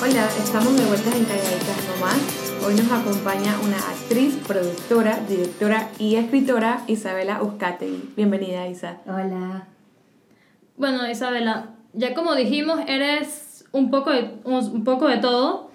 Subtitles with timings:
[0.00, 2.54] Hola, estamos de vuelta en Calladitas Nomás.
[2.64, 8.12] Hoy nos acompaña una actriz, productora, directora y escritora, Isabela Uzcategui.
[8.14, 8.98] Bienvenida, Isa.
[9.06, 9.66] Hola.
[10.76, 15.72] Bueno, Isabela, ya como dijimos, eres un poco de, un poco de todo.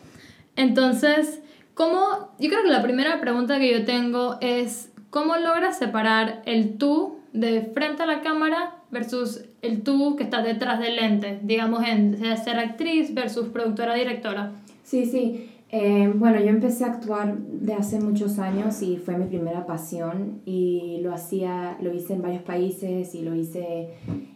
[0.55, 1.41] Entonces,
[1.73, 2.31] ¿cómo?
[2.39, 7.19] Yo creo que la primera pregunta que yo tengo es, ¿cómo logras separar el tú
[7.33, 12.18] de frente a la cámara versus el tú que está detrás del lente, digamos en
[12.38, 14.54] ser actriz versus productora directora.
[14.84, 15.50] Sí, sí.
[15.75, 20.42] Eh, bueno, yo empecé a actuar de hace muchos años y fue mi primera pasión
[20.46, 23.89] y lo hacía, lo hice en varios países y lo hice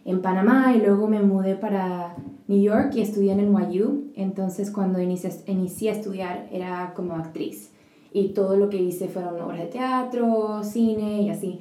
[0.04, 2.16] en Panamá y luego me mudé para
[2.48, 4.10] New York y estudié en NYU.
[4.16, 7.70] Entonces cuando inicié, inicié a estudiar era como actriz
[8.12, 11.60] y todo lo que hice fueron obras de teatro, cine y así.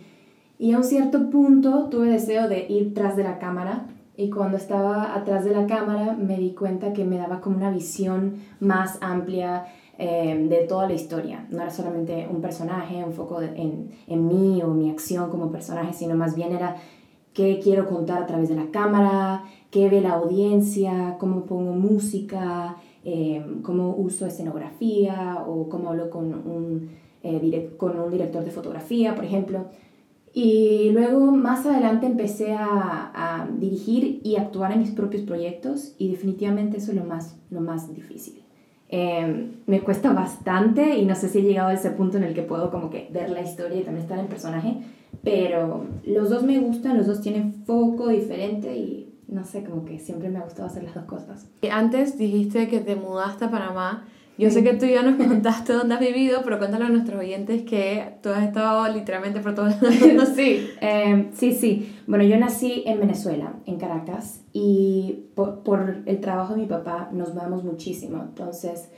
[0.59, 4.57] Y a un cierto punto tuve deseo de ir tras de la cámara y cuando
[4.57, 8.97] estaba atrás de la cámara me di cuenta que me daba como una visión más
[9.01, 9.67] amplia
[9.99, 11.45] eh, de toda la historia.
[11.51, 15.93] No era solamente un personaje, un foco en, en mí o mi acción como personaje,
[15.93, 16.75] sino más bien era
[17.33, 22.77] qué quiero contar a través de la cámara, qué ve la audiencia, cómo pongo música,
[23.05, 26.89] eh, cómo uso escenografía o cómo hablo con un,
[27.21, 29.65] eh, con un director de fotografía, por ejemplo.
[30.39, 36.11] Y luego más adelante empecé a, a, dirigir y actuar en mis propios proyectos y
[36.11, 38.43] definitivamente eso es lo más, lo más difícil.
[38.87, 42.35] Em, me cuesta bastante y no sé si he llegado a ese punto en el
[42.35, 44.77] que puedo como que ver la historia y también estar en personaje,
[45.23, 49.97] pero los dos me gustan, los dos tienen foco diferente y no sé, como que
[49.97, 51.49] siempre me ha gustado hacer las dos cosas.
[51.71, 54.05] Antes dijiste que te mudaste a Panamá
[54.37, 57.63] yo sé que tú ya nos contaste dónde has vivido, pero cuéntale a nuestros oyentes
[57.63, 60.25] que tú has estado literalmente por todo el mundo.
[60.35, 61.95] sí, eh, sí, sí.
[62.05, 67.09] Bueno, yo nací en Venezuela, en Caracas, y por, por, el trabajo de mi papá
[67.11, 68.21] nos vamos muchísimo.
[68.21, 68.89] Entonces,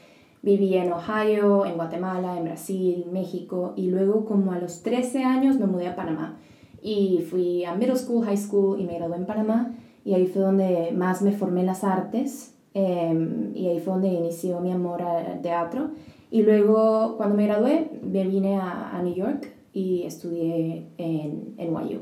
[0.42, 5.58] viví en Ohio, en Guatemala, en Brasil, México, y luego como a los 13 años
[5.58, 6.38] me mudé a Panamá.
[6.82, 9.74] Y fui a middle school, high school, y me gradué en Panamá,
[10.04, 14.10] y ahí fue donde más me formé en las artes Em, y ahí fue donde
[14.10, 15.92] inició mi amor al teatro.
[16.32, 22.00] Y luego, cuando me gradué, me vine a, a New York y estudié en NYU,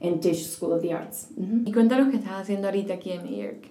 [0.00, 1.30] en Tisch School of the Arts.
[1.64, 3.68] Y cuéntanos qué estás haciendo ahorita aquí en New York.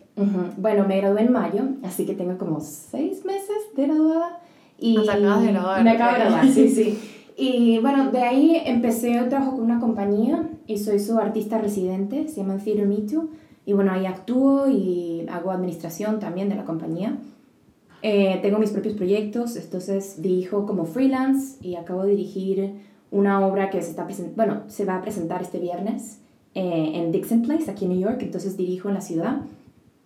[0.58, 4.42] Bueno, me gradué en mayo, así que tengo como seis meses de graduada.
[4.78, 5.84] Y de graduar.
[5.84, 7.00] Me acabo de graduar, sí, sí.
[7.38, 12.42] Y bueno, de ahí empecé trabajo con una compañía y soy su artista residente, se
[12.42, 13.30] llama Theater Me Too
[13.66, 17.18] y bueno, ahí actúo y hago administración también de la compañía.
[18.02, 22.74] Eh, tengo mis propios proyectos, entonces dirijo como freelance y acabo de dirigir
[23.12, 26.19] una obra que se, está bueno, se va a presentar este viernes
[26.56, 29.42] eh, en Dixon Place, aquí en New York, entonces dirijo en la ciudad.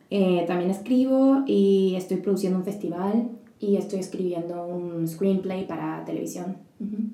[0.10, 6.58] Eh, también escribo y estoy produciendo un festival y estoy escribiendo un screenplay para televisión.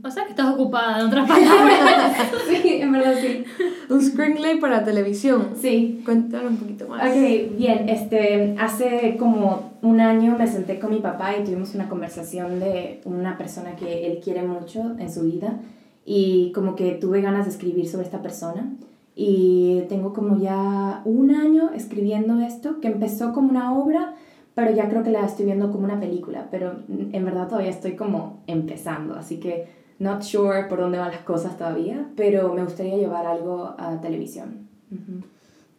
[0.03, 2.18] O sea que estás ocupada, en otras palabras.
[2.50, 3.44] sí, en verdad sí.
[3.90, 5.50] Un screenplay para televisión.
[5.59, 6.02] Sí.
[6.06, 7.02] Cuéntanos un poquito más.
[7.02, 7.90] Ok, bien.
[7.90, 13.02] Este, hace como un año me senté con mi papá y tuvimos una conversación de
[13.06, 15.59] una persona que él quiere mucho en su vida
[16.06, 18.72] y como que tuve ganas de escribir sobre esta persona.
[19.16, 24.16] Y tengo como ya un año escribiendo esto, que empezó como una obra,
[24.59, 27.96] pero ya creo que la estoy viendo como una película, pero en verdad todavía estoy
[27.96, 32.98] como empezando, así que not sure por dónde van las cosas todavía, pero me gustaría
[32.98, 34.68] llevar algo a televisión.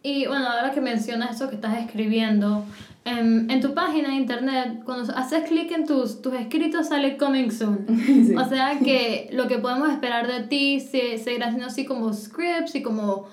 [0.01, 2.63] Y bueno, ahora que mencionas eso que estás escribiendo,
[3.05, 7.51] en, en tu página de internet, cuando haces clic en tus, tus escritos sale Coming
[7.51, 7.85] Soon.
[8.37, 12.73] O sea que lo que podemos esperar de ti se, seguirá siendo así como scripts
[12.73, 13.27] y como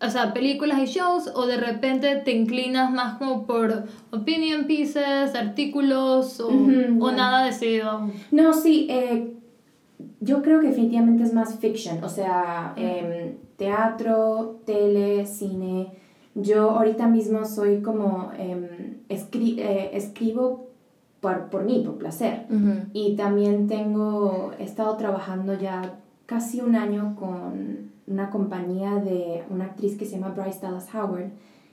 [0.00, 5.34] o sea, películas y shows, o de repente te inclinas más como por opinion pieces,
[5.34, 9.32] artículos, o, o nada decidido No, sí, eh,
[10.20, 15.92] yo creo que definitivamente es más fiction, o sea, em, teatro, tele, cine.
[16.34, 20.68] Yo ahorita mismo soy como, eh, escribo
[21.20, 22.46] por, por mí, por placer.
[22.92, 25.94] Y también tengo, he estado trabajando ya
[26.26, 31.30] casi un año con una compañía de una actriz que se llama Bryce Dallas Howard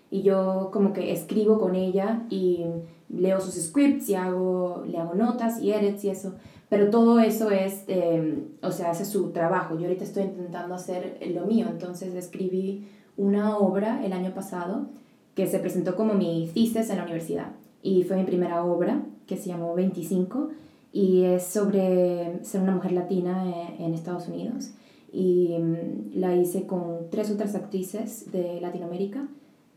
[0.10, 2.66] y yo como que escribo con ella y
[3.10, 6.36] leo sus scripts y hago, le hago notas y edits y eso,
[6.70, 9.76] pero todo eso es, em, o sea, ese es su trabajo.
[9.76, 12.88] Yo ahorita estoy intentando hacer lo mío, entonces escribí
[13.18, 14.88] una obra el año pasado
[15.36, 17.52] que se presentó como mi thesis en la universidad.
[17.82, 20.50] Y fue mi primera obra que se llamó 25
[20.92, 24.72] y es sobre ser una mujer latina eh, en Estados Unidos
[25.14, 29.28] y mm, la hice con tres otras actrices de Latinoamérica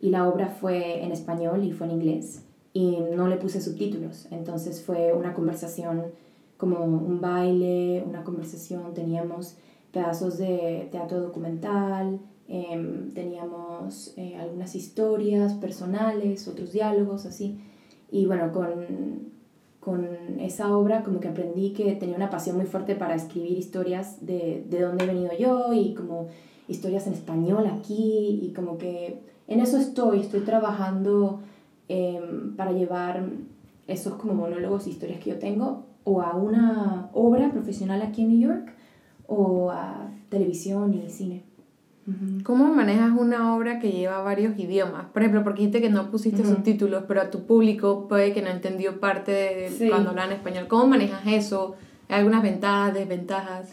[0.00, 2.42] y la obra fue en español y fue en inglés
[2.72, 4.26] y no le puse subtítulos.
[4.30, 6.04] Entonces fue una conversación
[6.56, 9.56] como un baile, una conversación, teníamos
[9.92, 12.18] pedazos de teatro documental,
[12.48, 17.58] em, teníamos eh, algunas historias personales, otros diálogos, así.
[18.10, 19.35] Y bueno, con,
[19.86, 20.04] con
[20.40, 24.66] esa obra como que aprendí que tenía una pasión muy fuerte para escribir historias de,
[24.68, 26.26] de dónde he venido yo y como
[26.66, 31.40] historias en español aquí y como que en eso estoy, estoy trabajando
[31.88, 33.24] Em, para llevar
[33.86, 38.40] esos como monólogos, historias que yo tengo, o a una obra profesional aquí en New
[38.40, 38.72] York,
[39.28, 41.44] o a televisión y cine.
[42.44, 45.06] ¿Cómo manejas una obra que lleva varios idiomas?
[45.06, 48.48] Por ejemplo, porque dijiste que no pusiste subtítulos, pero a tu público puede que no
[48.48, 50.66] entendió parte de cuando hablan español.
[50.68, 51.74] ¿Cómo manejas eso?
[52.08, 53.70] ¿Hay algunas ventajas, desventajas?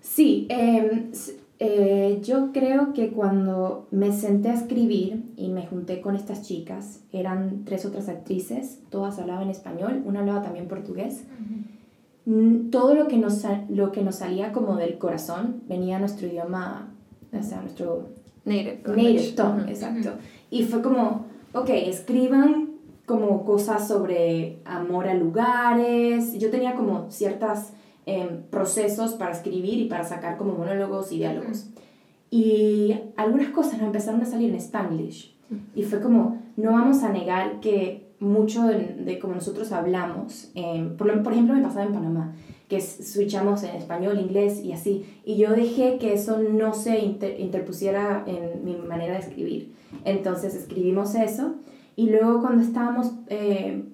[0.00, 1.10] Sí, eh,
[1.58, 7.00] eh, yo creo que cuando me senté a escribir y me junté con estas chicas,
[7.12, 11.24] eran tres otras actrices, todas hablaban español, una hablaba también portugués.
[12.26, 16.26] Mm, todo lo que, nos, lo que nos salía como del corazón venía a nuestro
[16.26, 16.93] idioma,
[17.38, 18.08] o sea, nuestro
[18.44, 20.12] native, native tongue, exacto.
[20.50, 22.70] Y fue como, ok, escriban
[23.06, 26.38] como cosas sobre amor a lugares.
[26.38, 27.72] Yo tenía como ciertas
[28.50, 31.66] procesos para escribir y para sacar como monólogos y diálogos.
[32.30, 35.34] Y algunas cosas nos empezaron a salir en spanglish.
[35.74, 40.52] Y fue como, no vamos a negar que mucho de, de como nosotros hablamos,
[40.96, 42.34] por, por, ejemplo me pasaba en Panamá,
[42.68, 48.24] que switchamos en español, inglés y así, y yo dejé que eso no se interpusiera
[48.26, 49.72] en mi manera de escribir.
[50.04, 51.54] Entonces escribimos eso
[51.96, 53.84] y luego cuando estábamos eh,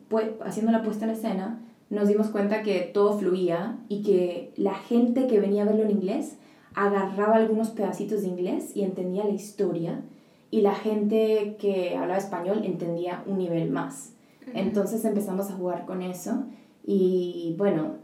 [0.45, 5.27] haciendo la puesta en escena, nos dimos cuenta que todo fluía y que la gente
[5.27, 6.37] que venía a verlo en inglés
[6.75, 10.03] agarraba algunos pedacitos de inglés y entendía la historia
[10.50, 14.14] y la gente que hablaba español entendía un nivel más.
[14.55, 16.44] Entonces empezamos a jugar con eso
[16.85, 17.99] y bueno,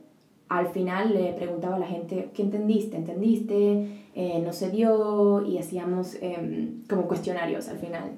[0.49, 2.97] al final le preguntaba a la gente, ¿qué entendiste?
[2.97, 4.05] ¿Entendiste?
[4.15, 5.45] Eh, ¿No se dio?
[5.45, 8.13] Y hacíamos em, como cuestionarios al final.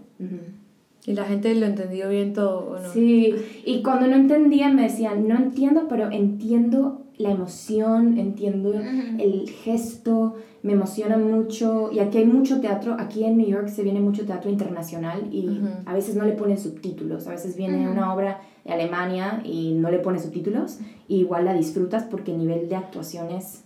[1.06, 2.92] ¿Y la gente lo entendió bien todo o no?
[2.92, 3.34] Sí,
[3.64, 10.34] y cuando no entendían me decían, no entiendo, pero entiendo la emoción, entiendo el gesto,
[10.68, 11.90] me emociona mucho.
[11.90, 15.62] Y aquí hay mucho teatro, aquí en New York se viene mucho teatro internacional y
[15.86, 19.90] a veces no le ponen subtítulos, a veces viene una obra de Alemania y no
[19.90, 20.78] le ponen subtítulos,
[21.08, 23.64] y igual la disfrutas porque el nivel de actuación es...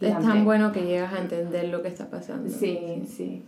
[0.00, 2.48] Es tan bueno que llegas a entender lo que está pasando.
[2.48, 3.42] Sí, sí.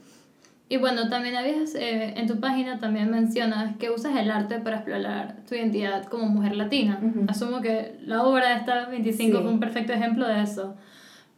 [0.68, 4.76] Y bueno, también habías, eh, en tu página también mencionas que usas el arte para
[4.76, 7.00] explorar tu identidad como mujer latina.
[7.28, 10.74] Asumo que la obra de esta 25 fue un perfecto ejemplo de eso.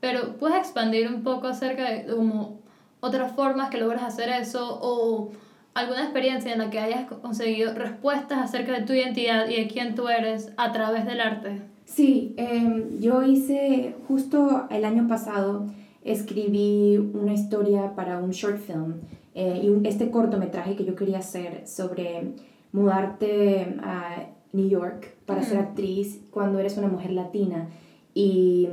[0.00, 2.60] Pero ¿puedes expandir un poco acerca de como
[3.00, 5.32] otras formas que logras hacer eso o
[5.74, 9.94] alguna experiencia en la que hayas conseguido respuestas acerca de tu identidad y de quién
[9.94, 11.62] tú eres a través del arte?
[11.84, 15.66] Sí, em, yo hice justo el año pasado
[16.02, 18.94] escribí una historia para un short film
[19.34, 22.34] eh, y este cortometraje que yo quería hacer sobre
[22.72, 27.68] mudarte a New York para ser actriz cuando eres una mujer latina.
[28.14, 28.68] Y,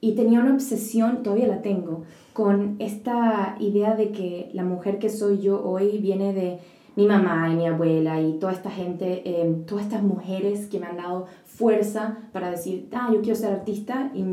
[0.00, 2.02] y tenía una obsesión, todavía la tengo,
[2.32, 6.58] con esta idea de que la mujer que soy yo hoy viene de
[6.96, 10.86] mi mamá y mi abuela y toda esta gente, eh, todas estas mujeres que me
[10.86, 14.24] han dado fuerza para decir, ah, yo quiero ser artista y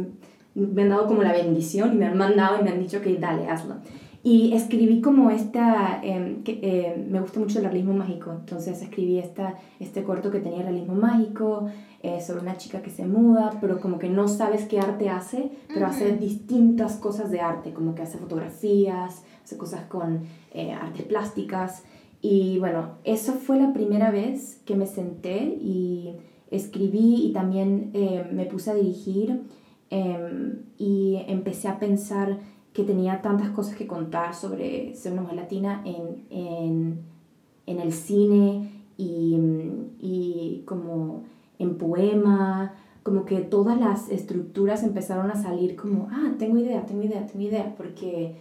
[0.55, 3.15] me han dado como la bendición y me han mandado y me han dicho que
[3.17, 3.75] dale, hazlo.
[4.25, 9.19] Y escribí como esta, em, que, em, me gusta mucho el realismo mágico, entonces escribí
[9.19, 11.65] esta, este corto que tenía realismo mágico
[12.01, 15.51] eh, sobre una chica que se muda, pero como que no sabes qué arte hace,
[15.67, 20.21] pero hace distintas cosas de arte, como que hace fotografías, hace cosas con
[20.53, 21.83] eh, artes plásticas.
[22.21, 26.15] Y bueno, eso fue la primera vez que me senté y
[26.49, 29.41] escribí y también eh, me puse a dirigir
[29.95, 32.39] Em, y empecé a pensar
[32.73, 37.01] que tenía tantas cosas que contar sobre ser una mujer latina en, en,
[37.67, 39.37] en el cine y,
[39.99, 41.23] y, como
[41.59, 47.03] en poema, como que todas las estructuras empezaron a salir como, ah, tengo idea, tengo
[47.03, 48.35] idea, tengo idea, porque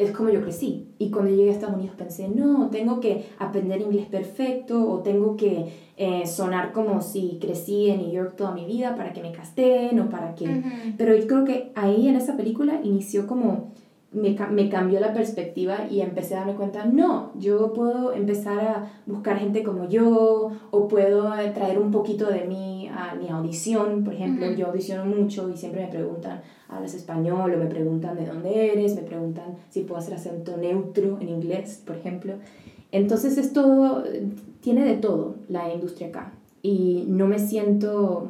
[0.00, 0.88] es como yo crecí.
[0.98, 5.36] Y cuando llegué a Estados Unidos pensé, no, tengo que aprender inglés perfecto o tengo
[5.36, 5.66] que
[5.96, 10.00] eh, sonar como si crecí en New York toda mi vida para que me casten
[10.00, 10.62] o para que...
[10.96, 13.72] Pero yo creo que ahí en esa película inició como
[14.12, 18.92] me, me, cambió la perspectiva y empecé a darme cuenta, no, yo puedo empezar a
[19.06, 24.14] buscar gente como yo o puedo traer un poquito de mí a mi audición, por
[24.14, 27.54] ejemplo, yo audiciono mucho y siempre me preguntan, ¿hablas español?
[27.54, 31.80] o me preguntan de dónde eres, me preguntan si puedo hacer acento neutro en inglés,
[31.86, 32.34] por ejemplo.
[32.92, 34.02] Entonces es todo,
[34.60, 36.32] tiene de todo la industria acá.
[36.62, 38.28] Y no me siento,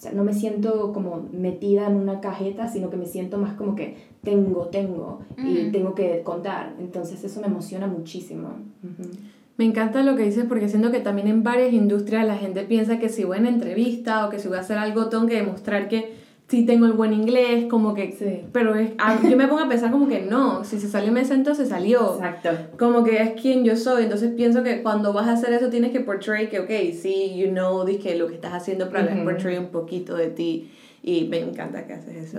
[0.00, 3.52] o sea, no me siento como metida en una cajeta, sino que me siento más
[3.52, 6.72] como que tengo, tengo y tengo que contar.
[6.80, 8.48] Entonces eso me emociona muchísimo.
[9.58, 12.98] Me encanta lo que dices porque siento que también en varias industrias la gente piensa
[12.98, 15.36] que si voy a una entrevista o que si voy a hacer algo tengo que
[15.36, 16.14] demostrar que
[16.50, 18.10] sí tengo el buen inglés, como que...
[18.10, 18.42] Sí.
[18.52, 18.90] Pero es,
[19.22, 22.16] yo me pongo a pensar como que no, si se salió mi acento, se salió.
[22.16, 22.50] Exacto.
[22.76, 24.02] Como que es quien yo soy.
[24.02, 27.50] Entonces pienso que cuando vas a hacer eso tienes que portray que, ok, sí, you
[27.50, 30.72] know, que lo que estás haciendo, pero uh portray un poquito de ti.
[31.04, 32.38] Y me encanta que haces eso.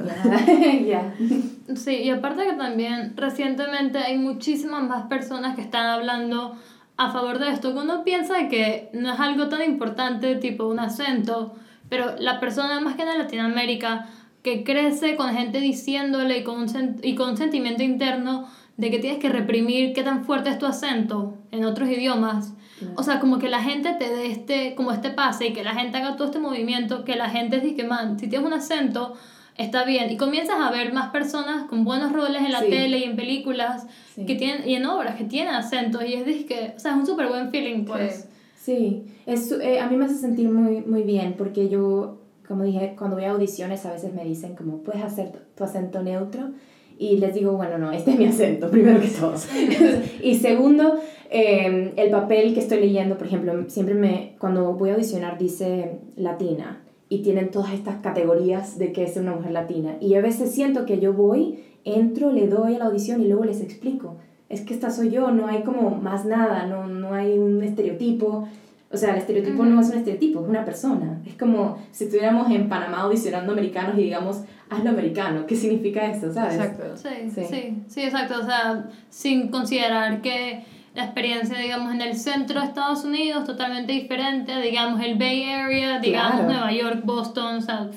[0.86, 1.16] Yeah.
[1.76, 6.58] Sí, y aparte que también recientemente hay muchísimas más personas que están hablando
[6.98, 7.70] a favor de esto.
[7.70, 11.56] Uno piensa que no es algo tan importante, tipo un acento,
[11.92, 14.08] pero la persona más que en Latinoamérica
[14.44, 19.00] que crece con gente diciéndole y con, un y con un sentimiento interno de que
[19.00, 22.54] tienes que reprimir qué tan fuerte es tu acento en otros idiomas.
[22.96, 25.74] O sea, como que la gente te dé este, como este pase y que la
[25.74, 29.14] gente haga todo este movimiento, que la gente dice que, man, si tienes un acento,
[29.58, 30.10] está bien.
[30.12, 33.86] Y comienzas a ver más personas con buenos roles en la tele y en películas
[34.16, 37.06] que tienen, y en obras que tienen acento y es que, o sea, es un
[37.06, 38.22] súper buen feeling, pues.
[38.22, 38.31] Sí,
[38.68, 43.16] es, eh, a mí me hace sentir muy, muy bien porque yo, como dije, cuando
[43.16, 46.52] voy a audiciones a veces me dicen como, ¿puedes hacer tu acento neutro?
[47.00, 49.34] Y les digo, bueno, no, este es mi acento, primero que todo.
[50.24, 51.00] y segundo,
[51.30, 56.00] em, el papel que estoy leyendo, por ejemplo, siempre me, cuando voy a audicionar dice
[56.16, 59.98] latina y tienen todas estas categorías de que es una mujer latina.
[60.00, 63.46] Y a veces siento que yo voy, entro, le doy a la audición y luego
[63.46, 64.18] les explico
[64.52, 68.48] es que esta soy yo, no hay como más nada, no, no hay un estereotipo.
[68.92, 71.22] O sea, el estereotipo no es un estereotipo, es una persona.
[71.26, 75.46] Es como si estuviéramos en Panamá audicionando americanos y digamos, hazlo americano.
[75.48, 76.56] ¿Qué significa eso, sabes?
[76.56, 76.98] Exacto.
[76.98, 78.36] Sí, sí, sí, exacto.
[78.42, 83.94] O sea, sin considerar que la experiencia, digamos, en el centro de Estados Unidos totalmente
[83.94, 87.90] diferente, digamos, el Bay Area, digamos, Nueva York, Boston, o sea,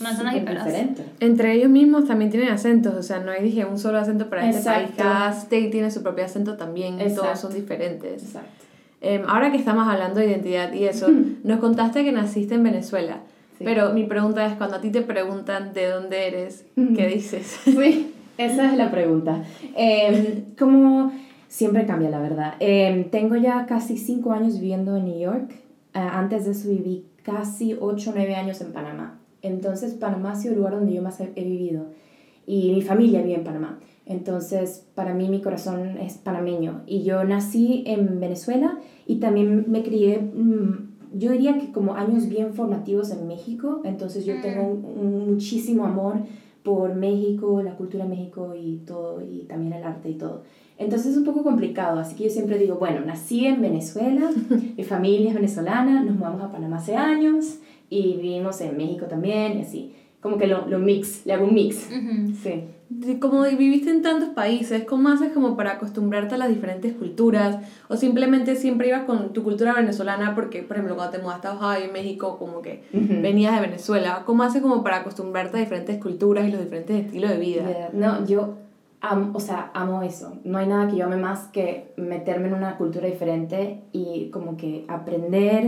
[0.00, 0.68] manzanas y peras.
[1.20, 4.48] Entre ellos mismos también tienen acentos, o sea, no hay, dije, un solo acento para
[4.48, 4.90] este país.
[4.96, 8.22] Cada state tiene su propio acento también, todos son diferentes.
[8.22, 8.60] Exacto.
[9.02, 11.08] Em, ahora que estamos hablando de identidad y eso,
[11.44, 13.20] nos contaste que naciste en Venezuela.
[13.58, 17.60] Pero mi pregunta es, cuando a ti te preguntan de dónde eres, ¿qué dices?
[17.64, 19.42] Sí, esa es la pregunta.
[19.76, 21.12] Eh, como
[21.46, 22.54] siempre cambia, la verdad.
[22.58, 25.50] Em, tengo ya casi cinco años viviendo en New York.
[25.92, 29.19] Eh, antes de eso viví casi ocho o nueve años en Panamá.
[29.42, 31.86] Entonces Panamá ha sido el lugar donde yo más he, vivido
[32.46, 33.78] y mi familia vive en Panamá.
[34.06, 36.82] Entonces, para mí mi corazón es panameño.
[36.86, 42.28] Y yo nací en Venezuela y también me crié, mm, yo diría que como años
[42.28, 43.82] bien formativos en México.
[43.84, 46.16] Entonces, yo tengo un, muchísimo amor
[46.64, 50.42] por México, la cultura de México y todo, y también el arte y todo.
[50.80, 54.30] Entonces es un poco complicado, así que yo siempre digo, bueno, nací en Venezuela,
[54.76, 57.58] mi familia es venezolana, nos mudamos a Panamá hace años,
[57.90, 59.94] y vivimos en México también y así.
[60.22, 61.88] Como que lo, lo mix, le hago un mix.
[62.42, 62.64] Sí.
[63.20, 67.58] Como viviste en tantos países, ¿cómo haces como para acostumbrarte a las diferentes culturas?
[67.88, 71.54] ¿O simplemente siempre ibas con tu cultura venezolana porque, por ejemplo, cuando te mudaste a
[71.54, 74.24] Ohio, en México, como que venías de Venezuela?
[74.26, 77.90] ¿Cómo haces como para acostumbrarte a diferentes culturas y los diferentes estilos de vida?
[77.94, 78.56] No, yo
[79.00, 80.36] amo, o sea, amo eso.
[80.44, 84.58] No hay nada que yo ame más que meterme en una cultura diferente y como
[84.58, 85.66] que aprender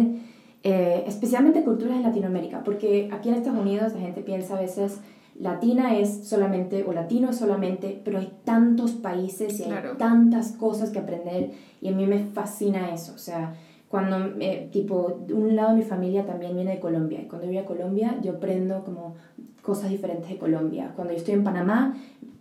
[0.62, 5.00] eh, especialmente culturas de Latinoamérica, porque aquí en Estados Unidos la gente piensa a veces
[5.38, 10.90] latina es solamente o latino es solamente, pero hay tantos países y hay tantas cosas
[10.90, 11.50] que aprender
[11.81, 13.54] y a mí me fascina eso, o sea,
[13.88, 17.59] cuando, eh, tipo, un lado de mi familia también viene de Colombia y cuando voy
[17.59, 19.16] a Colombia yo aprendo como
[19.61, 20.92] cosas diferentes de Colombia.
[20.97, 21.95] Cuando yo estoy en Panamá,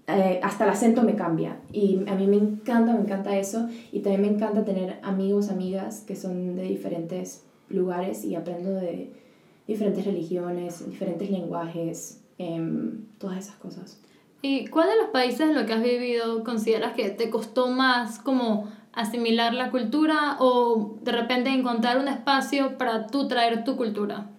[0.08, 4.00] eh, hasta el acento me cambia y a mí me encanta, me encanta eso y
[4.00, 9.12] también me encanta tener amigos, amigas que son de diferentes lugares y aprendo de
[9.68, 14.02] diferentes religiones, diferentes lenguajes, em, todas esas cosas.
[14.42, 18.20] ¿Y cuál de los países en los que has vivido consideras que te costó más
[18.20, 24.30] como asimilar la cultura o de repente encontrar un espacio para tú traer tu cultura?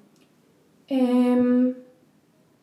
[0.88, 1.74] Em,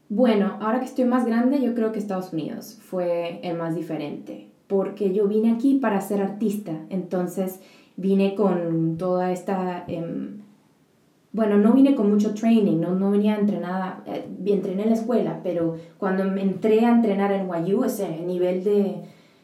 [0.09, 4.49] bueno, ahora que estoy más grande, yo creo que Estados Unidos fue el más diferente,
[4.67, 7.59] porque yo vine aquí para ser artista, entonces
[7.95, 9.85] vine con toda esta...
[9.87, 10.38] Em,
[11.31, 15.41] bueno, no vine con mucho training, no, no venía entrenada, eh, entrené en la escuela,
[15.43, 19.03] pero cuando me entré a entrenar en YU, ese nivel de,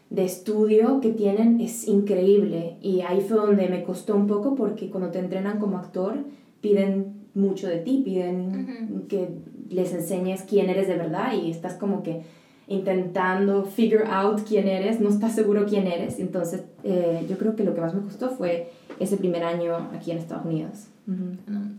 [0.09, 2.77] de estudio que tienen es increíble.
[2.81, 6.15] Y ahí fue donde me costó un poco porque cuando te entrenan como actor,
[6.61, 9.29] piden mucho de ti, piden que
[9.69, 12.21] les enseñes quién eres de verdad y estás como que
[12.67, 16.19] intentando figure out quién eres, no estás seguro quién eres.
[16.19, 20.11] Entonces, eh, yo creo que lo que más me gustó fue ese primer año aquí
[20.11, 20.87] en Estados Unidos.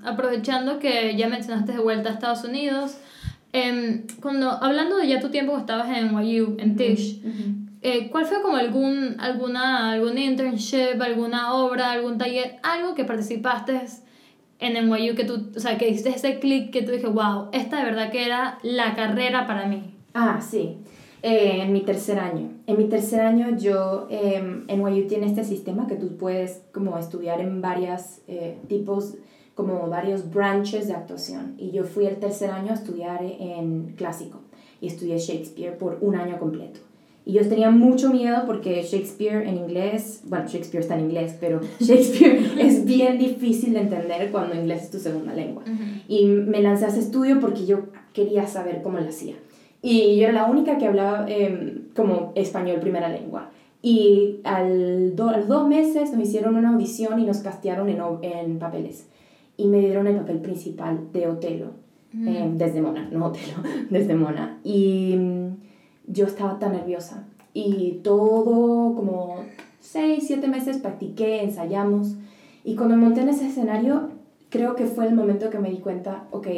[0.05, 2.99] Aprovechando que ya mencionaste de vuelta a Estados Unidos,
[3.53, 7.21] em, cuando hablando de ya tu tiempo que estabas en NYU, en Tisch,
[7.83, 13.81] eh, ¿cuál fue como algún, alguna, algún internship, alguna obra, algún taller, algo que participaste
[14.59, 17.79] en NYU que tú, o sea, que hiciste ese clic que tú dije, wow, esta
[17.79, 19.95] de verdad que era la carrera para mí?
[20.15, 20.79] Ah, sí.
[21.23, 22.51] Eh, en mi tercer año.
[22.67, 24.37] En mi tercer año yo, eh,
[24.69, 29.15] en NYU tiene este sistema que tú puedes como estudiar en varios eh, tipos,
[29.55, 31.55] como varios branches de actuación.
[31.59, 34.41] Y yo fui el tercer año a estudiar en clásico
[34.81, 36.81] y estudié Shakespeare por un año completo.
[37.25, 41.61] Y yo tenía mucho miedo porque Shakespeare en inglés, bueno, Shakespeare está en inglés, pero
[41.81, 45.65] Shakespeare es bien difícil de entender cuando inglés es tu segunda lengua.
[46.07, 49.35] Y me lancé a ese estudio porque yo quería saber cómo lo hacía.
[49.89, 53.51] Y yo era la única que hablaba em, como español primera lengua.
[53.83, 58.59] Y al a los dos meses nos hicieron una audición y nos castearon en, en
[58.59, 59.07] papeles.
[59.57, 61.67] Y me dieron el papel principal de Otelo,
[62.13, 62.29] mm.
[62.29, 63.59] em, desde Mona, no Otelo,
[63.91, 64.59] desde Mona.
[64.65, 65.57] Y mm,
[66.09, 67.29] yo estaba tan nerviosa.
[67.55, 69.37] Y todo como
[69.79, 72.17] seis, siete meses practiqué, ensayamos.
[72.65, 74.09] Y cuando monté en ese escenario,
[74.51, 76.49] creo que fue el momento que me di cuenta, ok,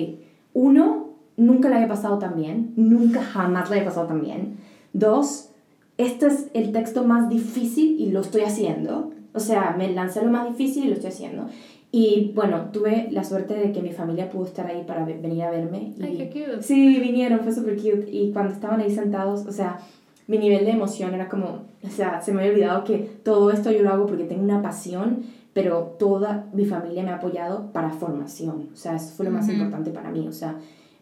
[0.54, 1.07] uno,
[1.38, 4.59] nunca la había pasado tan bien, nunca jamás la había pasado tan bien.
[4.92, 5.49] Dos,
[5.97, 9.12] este es el texto más difícil y lo estoy haciendo.
[9.33, 11.47] O sea, me lancé lo más difícil y lo estoy haciendo.
[11.90, 15.50] Y bueno, tuve la suerte de que mi familia pudo estar ahí para venir a
[15.50, 15.95] verme.
[16.02, 16.62] Ay, qué cute.
[16.62, 18.11] Sí, vinieron, fue súper cute.
[18.11, 19.78] Y cuando estaban ahí sentados, o sea,
[20.26, 23.71] mi nivel de emoción era como, o sea, se me había olvidado que todo esto
[23.71, 25.23] yo lo hago porque tengo una pasión,
[25.54, 28.68] pero toda mi familia me ha apoyado para formación.
[28.73, 30.28] O sea, eso fue lo más importante para mí.
[30.28, 30.57] O sea,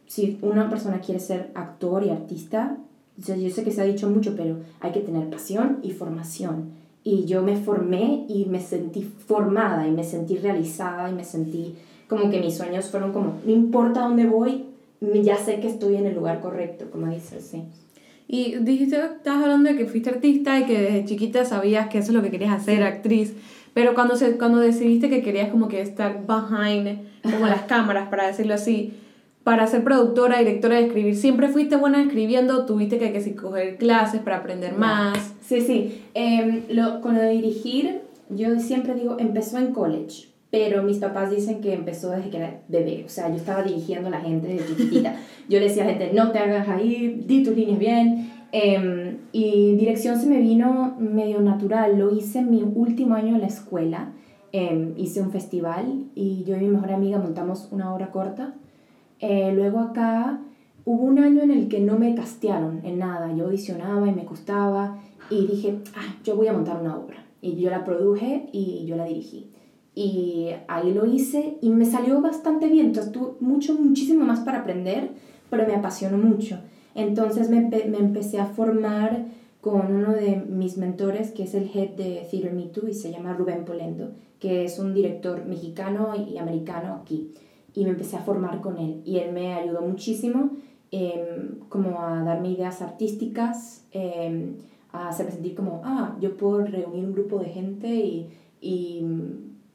[0.07, 2.77] si una persona quiere ser actor y artista,
[3.17, 6.71] yo sé que se ha dicho mucho, pero hay que tener pasión y formación.
[7.03, 11.77] Y yo me formé y me sentí formada y me sentí realizada y me sentí
[12.09, 14.65] como que mis sueños fueron como, no importa dónde voy,
[15.01, 17.63] ya sé que estoy en el lugar correcto, como dices, sí.
[18.29, 22.11] Y dijiste, estabas hablando de que fuiste artista y que desde chiquita sabías que eso
[22.11, 23.35] es lo que querías hacer, actriz.
[23.73, 28.27] Pero cuando, se, cuando decidiste que querías como que estar behind, como las cámaras, para
[28.27, 28.95] decirlo así,
[29.47, 32.67] para ser productora, directora de escribir, ¿siempre fuiste buena escribiendo?
[32.67, 35.35] ¿Tuviste que, que coger clases para aprender más?
[35.41, 36.03] Sí, sí.
[36.15, 41.31] Eh, lo, con lo de dirigir, yo siempre digo, empezó en college, pero mis papás
[41.31, 43.05] dicen que empezó desde que era bebé.
[43.07, 45.15] O sea, yo estaba dirigiendo a la gente desde chiquitita.
[45.49, 48.33] yo le decía a la gente, no te hagas ahí, di tus líneas bien.
[48.51, 51.97] Eh, y dirección se me vino medio natural.
[51.97, 54.11] Lo hice en mi último año en la escuela.
[54.51, 58.57] Eh, hice un festival y yo y mi mejor amiga montamos una obra corta
[59.21, 60.41] eh, luego acá
[60.85, 63.35] hubo un año en el que no me castearon en nada.
[63.35, 64.99] Yo audicionaba y me costaba
[65.31, 67.25] y dije, ah, yo voy a montar una obra.
[67.41, 69.51] Y yo la produje y yo la dirigí.
[69.95, 72.87] Y ahí lo hice y me salió bastante bien.
[72.87, 75.11] Entonces tuve mucho, muchísimo más para aprender,
[75.51, 76.59] pero me apasionó mucho.
[76.95, 79.27] Entonces me, me empecé a formar
[79.61, 83.11] con uno de mis mentores, que es el head de Theater Me Too, y se
[83.11, 87.33] llama Rubén Polendo, que es un director mexicano y americano aquí
[87.77, 90.51] y me empecé a formar con él y él me ayudó muchísimo
[90.91, 94.55] em, como a darme ideas artísticas, em,
[94.93, 98.29] a hacerme sentir como, ah, yo puedo reunir un grupo de gente y,
[98.61, 99.05] y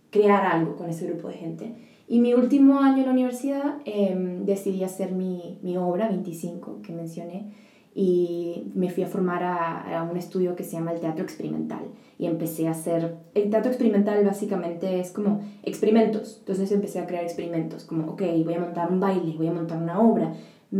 [0.10, 1.76] crear algo con ese grupo de gente.
[2.08, 6.94] Y mi último año en la universidad em, decidí hacer mi, mi obra 25 que
[6.94, 7.52] mencioné
[7.94, 11.84] y me fui a formar a, a, un estudio que se llama el Teatro Experimental
[12.18, 17.24] y empecé a hacer, el teatro experimental básicamente es como experimentos, entonces empecé a crear
[17.24, 20.34] experimentos, como, ok, voy a montar un baile, voy a montar una obra,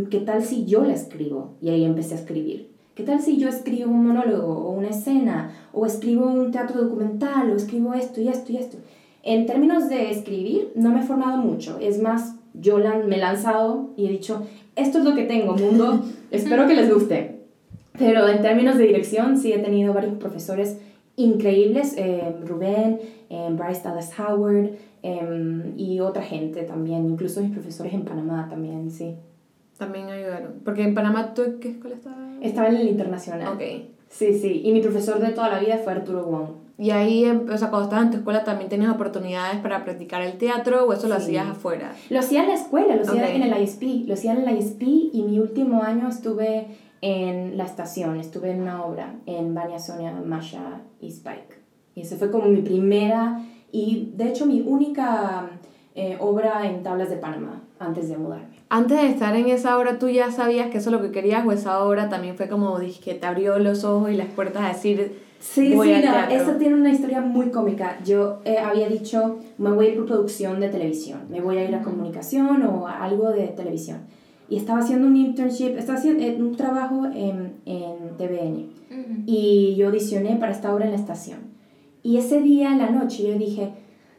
[0.08, 1.54] ¿qué tal si yo la escribo?
[1.60, 2.70] Y ahí empecé a escribir.
[2.94, 7.50] ¿Qué tal si yo escribo un monólogo o una escena o escribo un teatro documental
[7.50, 8.76] o escribo esto y esto y esto?
[9.24, 13.90] En términos de escribir, no me he formado mucho, es más, yo me he lanzado
[13.96, 14.42] y he dicho,
[14.76, 17.42] esto es lo que tengo, mundo, espero que les guste.
[17.98, 20.78] Pero en términos de dirección, sí he tenido varios profesores
[21.16, 24.70] increíbles, eh, Rubén, eh, Bryce Dallas Howard
[25.02, 29.14] eh, y otra gente también, incluso mis profesores en Panamá también, sí.
[29.78, 30.54] También ayudaron.
[30.64, 32.18] Porque en Panamá, ¿tú qué escuela estabas?
[32.40, 33.54] Estaba en el internacional.
[33.54, 33.62] Ok.
[34.08, 34.62] Sí, sí.
[34.64, 36.61] Y mi profesor de toda la vida fue Arturo Wong.
[36.82, 40.36] Y ahí, o sea, cuando estabas en tu escuela, ¿también tenías oportunidades para practicar el
[40.36, 41.92] teatro o eso lo hacías afuera?
[42.10, 44.08] Lo hacía en la escuela, lo hacía en el ISP.
[44.08, 46.66] Lo hacía en el ISP y mi último año estuve
[47.00, 51.62] en la estación, estuve en una obra en Vania Sonia, Masha y Spike.
[51.94, 53.40] Y esa fue como mi primera
[53.70, 55.50] y de hecho mi única
[55.94, 58.56] eh, obra en tablas de Panamá antes de mudarme.
[58.70, 61.46] Antes de estar en esa obra, ¿tú ya sabías que eso es lo que querías
[61.46, 64.68] o esa obra también fue como que te abrió los ojos y las puertas a
[64.68, 67.98] decir, Sí, sí, no, eso tiene una historia muy cómica.
[68.04, 71.68] Yo eh, había dicho, me voy a ir por producción de televisión, me voy a
[71.68, 74.02] ir a comunicación o a algo de televisión.
[74.48, 78.70] Y estaba haciendo un internship, estaba haciendo eh, un trabajo en, en TVN.
[79.26, 81.38] Y yo audicioné para esta obra en la estación.
[82.04, 83.72] Y ese día, en la noche, yo dije,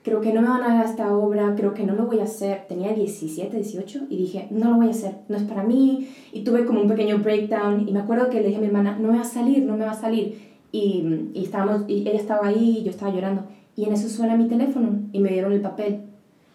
[0.03, 2.23] creo que no me van a dar esta obra, creo que no lo voy a
[2.23, 2.65] hacer.
[2.67, 6.09] Tenía 17, 18 y dije, no lo voy a hacer, no es para mí.
[6.33, 8.97] Y tuve como un pequeño breakdown y me acuerdo que le dije a mi hermana,
[8.99, 10.52] no me va a salir, no me va a salir.
[10.73, 13.45] Y, y, estábamos, y ella estaba ahí y yo estaba llorando.
[13.77, 16.01] Y en eso suena mi teléfono y me dieron el papel.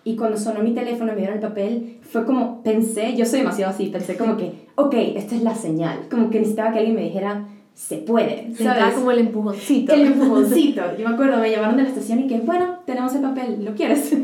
[0.05, 3.41] Y cuando sonó mi teléfono y me dieron el papel, fue como, pensé, yo soy
[3.41, 6.09] demasiado así, pensé como que, ok, esta es la señal.
[6.11, 8.53] Como que necesitaba que alguien me dijera, se puede.
[8.55, 8.95] ¿sabes?
[8.95, 9.95] como el empujoncito.
[9.95, 10.83] El empujoncito.
[10.99, 13.75] Yo me acuerdo, me llamaron de la estación y que, bueno, tenemos el papel, ¿lo
[13.75, 14.15] quieres?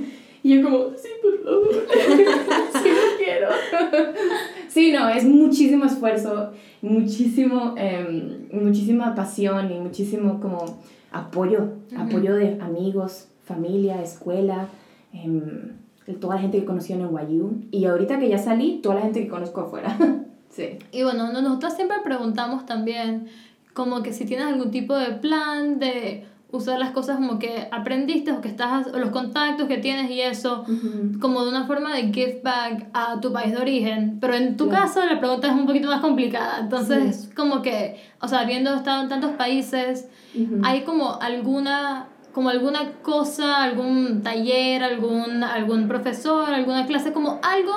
[0.45, 1.69] Y yo como, sí, por favor.
[2.83, 3.49] sí, lo quiero.
[4.69, 6.53] sí, no, es muchísimo esfuerzo,
[6.83, 10.67] muchísimo, eh, muchísima pasión y muchísimo como
[11.11, 14.69] apoyo, apoyo de amigos, familia, escuela,
[15.15, 17.63] eh, toda la gente que conocí en NYU.
[17.71, 19.97] Y ahorita que ya salí, toda la gente que conozco afuera.
[20.51, 20.79] sí.
[20.93, 23.29] Y bueno, nosotros siempre preguntamos también
[23.73, 26.27] como que si tienes algún tipo de plan de
[26.57, 30.21] usar las cosas como que aprendiste o que estás o los contactos que tienes y
[30.21, 30.65] eso
[31.21, 34.19] como de una forma de give back a tu país de origen.
[34.21, 36.61] Pero en tu caso la pregunta es un poquito más complicada.
[36.61, 40.09] Entonces como que o sea habiendo estado en tantos países
[40.63, 47.73] hay como alguna como alguna cosa algún taller algún algún profesor alguna clase como algo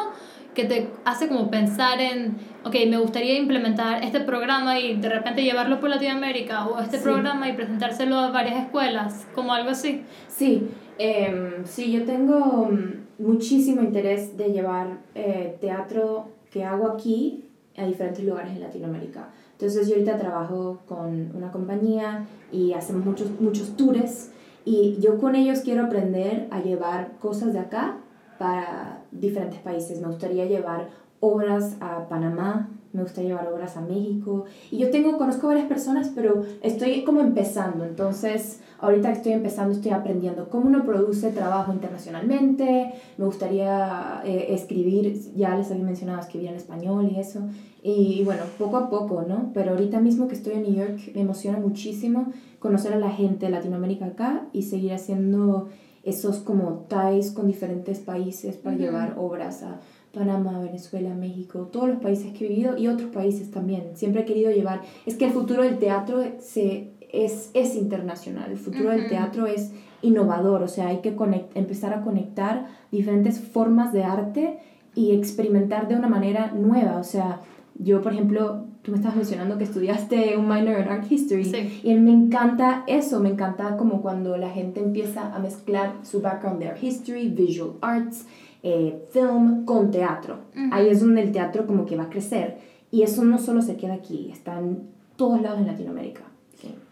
[0.58, 2.36] que te hace como pensar en,
[2.68, 7.48] ok, me gustaría implementar este programa y de repente llevarlo por Latinoamérica o este programa
[7.48, 10.04] y presentárselo a varias escuelas, como algo así.
[10.28, 10.68] Sí,
[11.00, 17.46] eh, sí, yo tengo mm, muchísimo interés de llevar eh, teatro que hago aquí
[17.78, 19.30] a diferentes lugares en Latinoamérica.
[19.54, 24.32] Entonces yo ahorita trabajo con una compañía y hacemos muchos, muchos tours
[24.66, 27.98] y yo con ellos quiero aprender a llevar cosas de acá
[28.38, 30.02] para diferentes países.
[30.02, 34.46] Me gustaría llevar obras a Panamá, me gustaría llevar obras a México.
[34.72, 37.86] Y yo tengo, conozco varias personas, pero estoy como empezando.
[37.86, 42.94] Entonces, ahorita que estoy empezando, estoy aprendiendo cómo uno produce trabajo internacionalmente.
[43.18, 47.42] Me gustaría eh, escribir, ya les había mencionado, escribir en español y eso.
[47.84, 49.52] Y, y bueno, poco a poco, ¿no?
[49.54, 53.46] Pero ahorita mismo que estoy en New York, me emociona muchísimo conocer a la gente
[53.46, 55.70] de Latinoamérica acá y seguir haciendo
[56.04, 59.82] esos como ties con diferentes países para llevar obras a
[60.18, 63.92] Panamá, Venezuela, México, todos los países que he vivido y otros países también.
[63.96, 68.58] Siempre he querido llevar, es que el futuro del teatro se, es, es internacional, el
[68.58, 71.16] futuro del teatro es innovador, o sea, hay que
[71.56, 74.60] empezar a conectar diferentes formas de arte
[74.96, 77.42] y experimentar de una manera nueva, o sea,
[77.80, 81.94] yo, por ejemplo, tú me estabas mencionando que estudiaste un minor en Art History y
[81.96, 86.70] me encanta eso, me encanta como cuando la gente empieza a mezclar su background de
[86.70, 88.26] Art History, Visual Arts,
[88.64, 90.40] eh, film con teatro.
[90.72, 92.58] Ahí es donde el teatro como que va a crecer
[92.92, 96.22] y eso no solo se queda aquí, está en todos lados en Latinoamérica.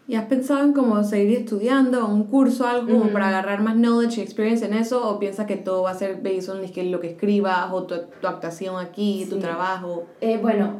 [0.08, 4.22] ¿Y has pensado en como seguir estudiando un curso, algo para agarrar más knowledge y
[4.22, 5.08] experience en eso?
[5.08, 8.26] ¿O piensas que todo va a ser based on lo que escribas o tu, tu
[8.28, 10.04] actuación aquí, tu trabajo?
[10.20, 10.74] Eh, bueno,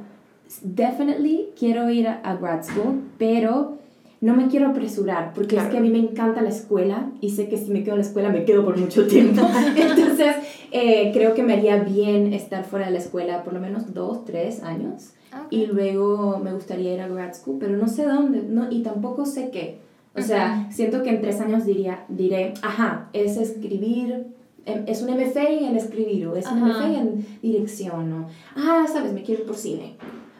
[0.62, 3.78] definitely quiero ir a, grad school, pero
[4.20, 7.48] no me quiero apresurar porque es que a mí me encanta la escuela y sé
[7.48, 9.42] que si me quedo en la escuela me quedo por mucho tiempo.
[9.76, 10.36] Entonces,
[10.72, 14.24] eh, creo que me haría bien estar fuera de la escuela por lo menos dos,
[14.24, 15.10] tres años.
[15.50, 19.26] Y luego me gustaría ir a grad school, pero no sé dónde no, y tampoco
[19.26, 19.78] sé qué.
[20.14, 24.28] O sea, siento que en tres años diría, diré, ajá, es escribir,
[24.64, 29.12] em, es un MFA en escribir o es un MFA en dirección o, ah, sabes,
[29.12, 29.96] me quiero ir por cine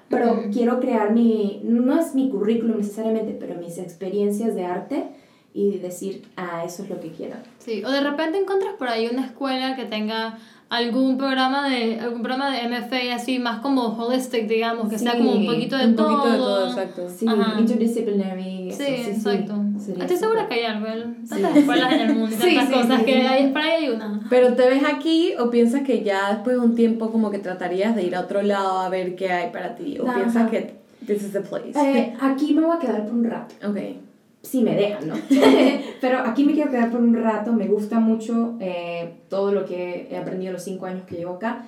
[0.09, 5.09] pero quiero crear mi, no es mi currículum necesariamente, pero mis experiencias de arte
[5.57, 7.37] y decir, ah, eso es lo que quiero.
[7.59, 10.37] Sí, o de repente encuentras por ahí una escuela que tenga
[10.69, 15.33] algún programa de algún programa de MFA así más como holistic digamos que sea como
[15.33, 16.67] un poquito de un todo poquito de todo.
[16.67, 17.09] exacto.
[17.09, 17.25] Sí
[17.59, 19.55] interdisciplinary sí, exacto.
[20.01, 20.89] estoy segura que hay algo
[21.29, 24.21] tantas escuelas en el mundo tantas cosas que hay para ahí hay una.
[24.29, 27.95] Pero te ves aquí o piensas que ya después de un tiempo como que tratarías
[27.95, 30.75] de ir a otro lado a ver qué hay para ti o piensas que
[31.07, 33.55] this is the place eh, aquí me voy a quedar por un rato.
[33.71, 34.06] Okay
[34.47, 35.15] si me dejan, ¿no?
[36.01, 40.09] Pero aquí me quiero quedar por un rato, me gusta mucho eh, todo lo que
[40.11, 41.67] he aprendido los cinco años que llevo acá,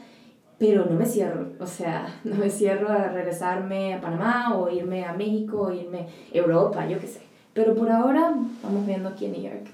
[0.59, 5.05] pero no me cierro, o sea, no me cierro a regresarme a Panamá o irme
[5.05, 7.21] a México o irme a Europa, yo qué sé.
[7.55, 9.67] Pero por ahora vamos viendo aquí en New York.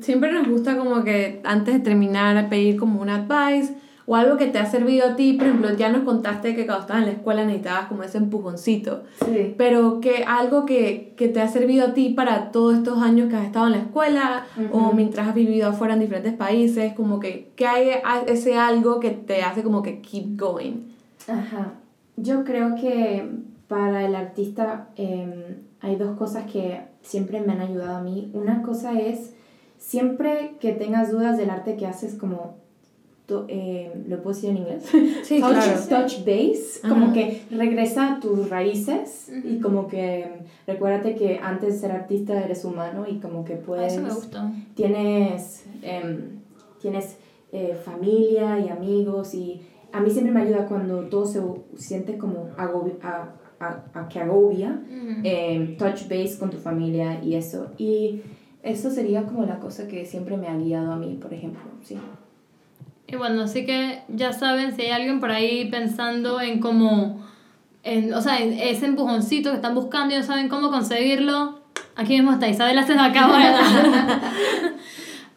[0.00, 3.74] Siempre nos gusta como que antes de terminar pedir como un advice
[4.10, 6.80] o algo que te ha servido a ti, por ejemplo, ya nos contaste que cuando
[6.80, 9.54] estabas en la escuela necesitabas como ese empujoncito, sí.
[9.56, 13.36] pero que algo que, que, te ha servido a ti para todos estos años que
[13.36, 17.52] has estado en la escuela o mientras has vivido afuera en diferentes países, como que,
[17.54, 17.90] que hay
[18.26, 20.88] ese algo que te hace como que keep going.
[21.28, 21.74] Ajá,
[22.16, 23.30] yo creo que
[23.68, 28.32] para el artista em, hay dos cosas que siempre me han ayudado a mí.
[28.34, 29.34] Una cosa es,
[29.78, 32.58] siempre que tengas dudas del arte que haces, como
[33.48, 34.84] eh, ¿lo puedo decir en inglés?
[35.22, 35.80] Sí, touch, claro.
[35.88, 40.26] touch base, como que regresa a tus raíces y como que
[40.66, 43.92] recuérdate que antes de ser artista eres humano y como que puedes...
[43.92, 44.38] Eso me gustó.
[44.74, 46.40] Tienes, em,
[46.80, 47.16] tienes
[47.52, 49.60] eh, familia y amigos y
[49.92, 51.42] a mí siempre me ayuda cuando todo se
[51.76, 54.82] siente como agobia, a, a, a, que agobia,
[55.24, 57.68] em, touch base con tu familia y eso.
[57.76, 58.22] Y
[58.62, 61.98] eso sería como la cosa que siempre me ha guiado a mí, por ejemplo, sí.
[63.10, 67.20] Y bueno, así que ya saben, si hay alguien por ahí pensando en cómo,
[67.82, 71.60] en, o sea, en ese empujoncito que están buscando y no saben cómo conseguirlo,
[71.96, 74.20] aquí mismo está Isabela se nos acaba de dar.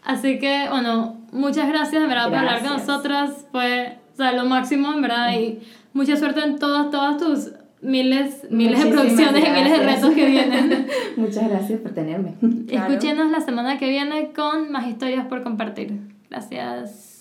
[0.04, 3.48] así que, bueno, muchas gracias, en verdad, por hablar con nosotras.
[3.52, 5.60] Fue, o sea, lo máximo, en verdad, y
[5.94, 10.26] mucha suerte en todas, todas tus miles, miles de producciones y miles de retos que
[10.28, 10.88] vienen.
[11.18, 12.36] Muchas gracias por tenerme.
[12.70, 16.00] Escúchenos la semana que viene con más historias por compartir.
[16.30, 17.13] Gracias.